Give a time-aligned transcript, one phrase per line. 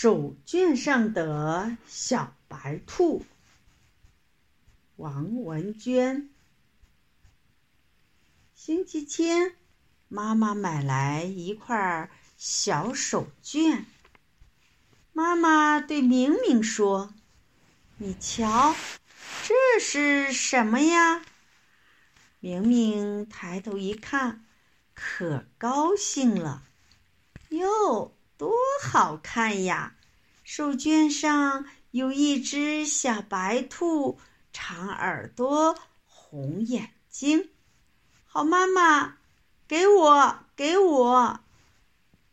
[0.00, 3.26] 手绢上的小白兔，
[4.94, 6.30] 王文娟。
[8.54, 9.56] 星期天，
[10.06, 13.82] 妈妈买来一块小手绢。
[15.12, 17.12] 妈妈对明明说
[17.98, 18.76] ：“你瞧，
[19.42, 21.24] 这是什么呀？”
[22.38, 24.44] 明明抬头一看，
[24.94, 26.62] 可高兴了。
[27.48, 28.14] 哟！
[28.38, 29.96] 多好看呀！
[30.44, 34.20] 手绢上有一只小白兔，
[34.52, 37.50] 长耳朵，红眼睛。
[38.24, 39.16] 好妈妈，
[39.66, 41.40] 给我，给我！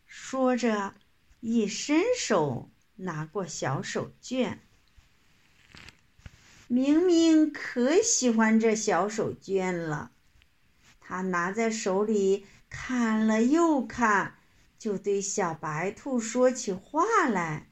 [0.05, 0.93] 说着，
[1.39, 4.59] 一伸手拿过小手绢。
[6.67, 10.11] 明明可喜欢这小手绢了，
[10.99, 14.35] 他拿在手里看了又看。
[14.85, 17.71] 就对小白兔说起话来：“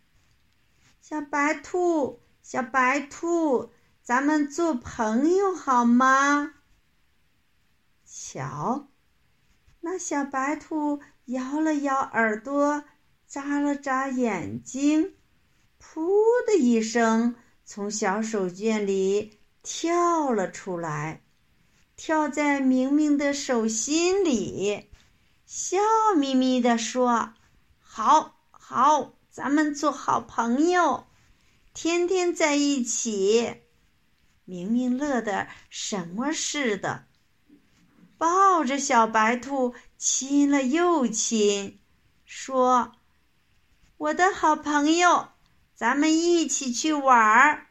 [0.99, 3.69] 小白兔，小白兔，
[4.01, 6.55] 咱们做朋友好吗？”
[8.03, 8.87] 瞧，
[9.81, 12.83] 那小白兔摇了摇耳朵，
[13.27, 15.13] 眨了眨眼睛，
[15.79, 16.01] 噗
[16.47, 21.21] 的一声从小手绢里跳了出来，
[21.95, 24.89] 跳在明明的手心里。
[25.55, 25.77] 笑
[26.17, 27.35] 眯眯地说
[27.79, 31.05] ：“好好，咱们做好朋友，
[31.75, 33.61] 天天在一起。”
[34.45, 37.05] 明明乐得什么似的，
[38.17, 41.79] 抱着小白兔亲了又亲，
[42.25, 42.93] 说
[43.97, 45.27] ：“我的好朋友，
[45.75, 47.67] 咱们一起去玩儿。”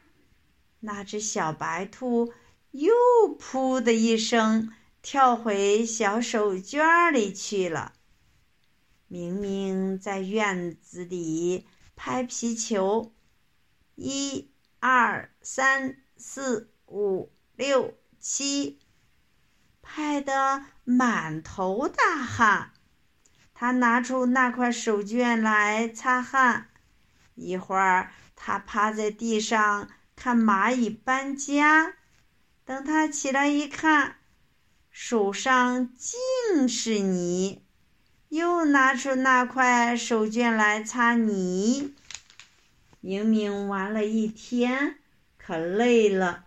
[0.78, 2.32] 那只小白兔
[2.70, 2.94] 又
[3.40, 4.72] 噗的一声。
[5.02, 7.92] 跳回小手绢里去了。
[9.08, 13.12] 明明在院子里拍皮球，
[13.96, 18.78] 一、二、三、四、五、六、七，
[19.82, 22.72] 拍得满头大汗。
[23.52, 26.68] 他拿出那块手绢来擦汗，
[27.34, 31.94] 一会儿他趴在地上看蚂蚁搬家。
[32.64, 34.16] 等他起来一看。
[34.92, 37.62] 手上尽是泥，
[38.28, 41.94] 又拿出那块手绢来擦泥。
[43.00, 44.98] 明明玩了一天，
[45.38, 46.44] 可累了，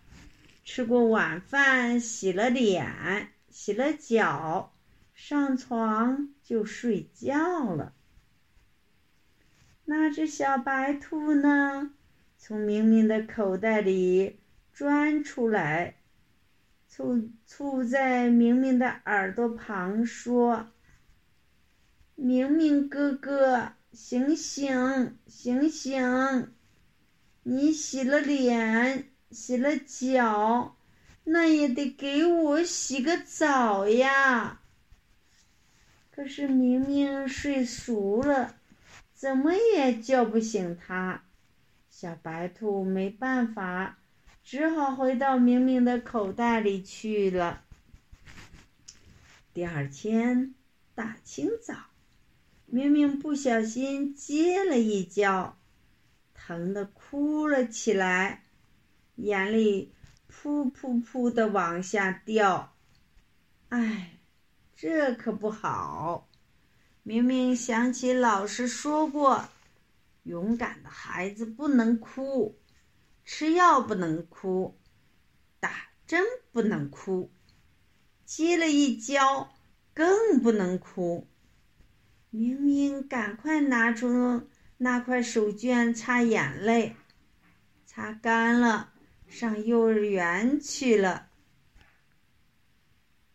[0.64, 4.72] 吃过晚饭，洗了脸，洗了脚，
[5.16, 7.94] 上床就睡觉了。
[9.86, 11.92] 那只小白兔呢？
[12.38, 14.40] 从明明的口袋里
[14.72, 15.95] 钻出来。
[16.96, 20.68] 凑凑在明明的耳朵旁说
[22.16, 26.54] ：“明明哥哥，醒醒，醒醒！
[27.44, 30.78] 你洗了脸，洗了脚，
[31.26, 34.62] 那也得给我洗个澡呀。”
[36.16, 38.56] 可是明明睡熟了，
[39.14, 41.26] 怎么也叫不醒他。
[41.90, 43.98] 小白兔没办法。
[44.46, 47.64] 只好回到明明的口袋里去了。
[49.56, 50.54] 第二天
[50.94, 51.74] 大清早，
[52.68, 55.58] 明明不小心接了一跤，
[56.36, 58.44] 疼得哭了起来，
[59.16, 59.92] 眼泪
[60.32, 62.76] 噗噗噗的往下掉。
[63.70, 64.20] 哎，
[64.76, 66.30] 这可不好！
[67.02, 69.46] 明明想起老师说过，
[70.22, 72.56] 勇敢的孩子不能哭。
[73.25, 74.78] 吃药不能哭，
[75.59, 77.31] 打针不能哭，
[78.24, 79.52] 接了一跤
[79.96, 81.28] 更不能哭。
[82.30, 84.47] 明明赶快拿出
[84.78, 86.96] 那块手绢擦眼泪，
[87.85, 88.94] 擦干了，
[89.28, 91.30] 上幼儿园去了。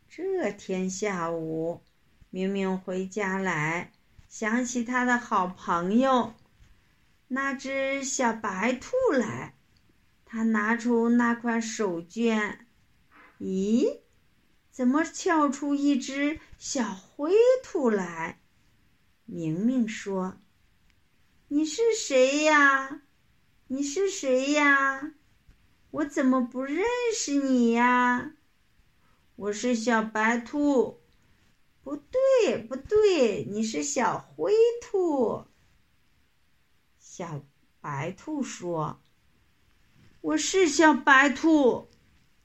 [0.08, 1.82] 这天下午，
[2.30, 3.90] 明明回家来，
[4.28, 6.34] 想起他的好朋友，
[7.26, 9.54] 那只小白兔来。
[10.32, 12.58] 他拿出那块手绢，
[13.40, 13.98] 咦，
[14.70, 17.32] 怎么跳出一只小灰
[17.64, 18.40] 兔来？
[19.24, 20.40] 明明说
[21.50, 23.02] ：“你是谁呀？
[23.66, 25.14] 你是谁呀？
[25.90, 28.36] 我怎么不认识你呀？”
[29.34, 31.00] 我是小白兔。
[31.82, 35.46] 不对，不对，你是小灰兔。
[37.00, 37.44] 小
[37.80, 39.02] 白兔说。
[40.22, 41.88] 我是小白兔，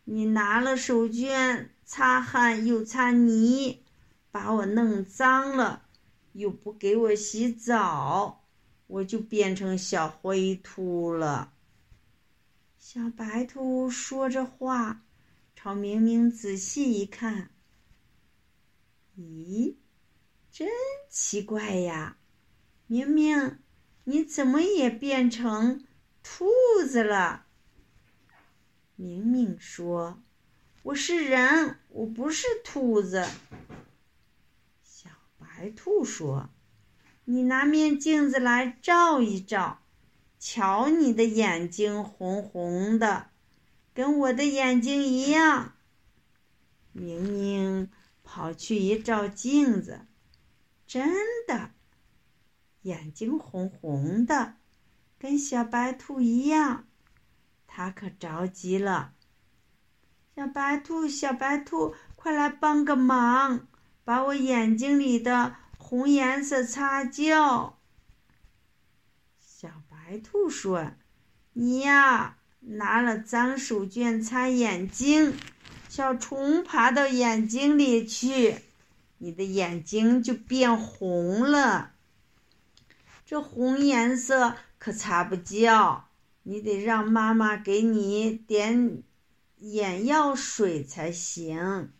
[0.06, 3.83] 你拿了手绢擦汗又擦泥，
[4.31, 5.83] 把我弄脏了，
[6.31, 8.45] 又不给我洗澡，
[8.88, 11.51] 我就变成小灰兔了。
[12.80, 15.04] 小白兔说着话，
[15.54, 17.51] 朝明明仔细一看，
[19.18, 19.75] 咦，
[20.50, 20.69] 真
[21.10, 22.16] 奇怪呀！
[22.88, 23.60] 明明，
[24.06, 25.83] 你怎么也变成
[26.24, 26.45] 兔
[26.88, 27.45] 子了？
[28.98, 30.22] 明明说
[30.84, 33.28] ：“我是人，我不是兔子。”
[34.82, 36.50] 小白兔说
[37.26, 39.80] ：“你拿面镜子来照一照。”
[40.40, 43.32] 瞧，你的眼睛红红的，
[43.94, 45.74] 跟我的眼睛一样。
[46.92, 47.90] 明明
[48.24, 50.06] 跑去一照镜子，
[50.86, 51.10] 真
[51.48, 51.72] 的，
[52.84, 54.56] 眼睛红红的，
[55.18, 56.88] 跟小白兔一样。
[57.75, 59.12] 他可着急了。
[60.33, 63.68] 小白兔，小白兔，快来帮个忙，
[64.06, 67.77] 把我眼睛里的红颜色擦掉。
[69.42, 70.94] 小白兔说
[71.51, 75.36] ：“你呀，拿了脏手绢擦眼睛，
[75.89, 78.62] 小虫爬到眼睛里去，
[79.18, 81.92] 你的眼睛就变红了。
[83.25, 86.07] 这红颜色可擦不掉，
[86.48, 89.02] 你得让妈妈给你点
[89.58, 91.92] 眼药水才行。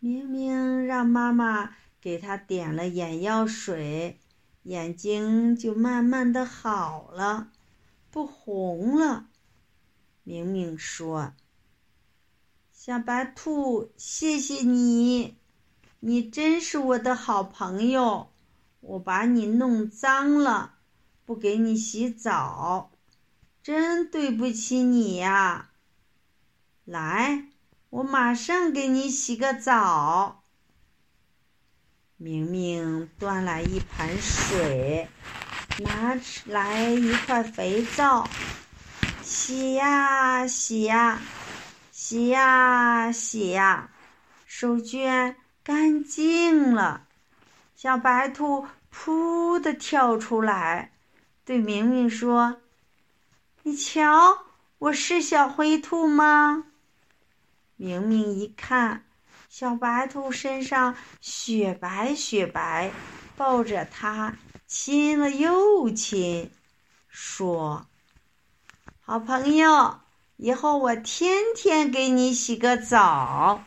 [0.00, 4.18] 明明让妈妈给他点了眼药水。”
[4.64, 7.52] 眼睛就慢慢的好了，
[8.10, 9.30] 不红了。
[10.24, 11.32] 明明说
[12.70, 15.38] ：“小白兔，谢谢你，
[16.00, 18.28] 你真是我的好朋友。
[18.80, 20.77] 我把你弄脏了，
[21.28, 22.90] 不给你洗澡，
[23.62, 25.68] 真对不起你呀。
[26.86, 27.44] 来，
[27.90, 30.42] 我马上给你洗个澡。”
[32.16, 35.06] 明明端来一盘水，
[35.80, 38.26] 拿来一块肥皂，
[39.20, 41.20] 洗呀洗呀，
[41.92, 43.90] 洗呀洗呀，
[44.46, 47.06] 手绢干净了。
[47.76, 50.92] 小白兔噗的跳出来，
[51.48, 52.58] 对明明说
[53.64, 54.44] ：“你瞧，
[54.76, 56.64] 我是小灰兔吗？”
[57.76, 59.06] 明明一看。
[59.48, 62.92] 小白兔身上雪白雪白，
[63.38, 64.36] 抱着它
[64.66, 66.50] 亲了又亲，
[67.08, 67.86] 说
[69.00, 70.00] ：“好朋友，
[70.36, 73.62] 以后我天天给你洗个澡。”